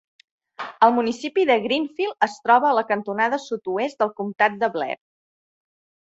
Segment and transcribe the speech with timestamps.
[0.85, 4.97] El municipi de Greenfield es troba a la cantonada sud-oest del comptat de Blair.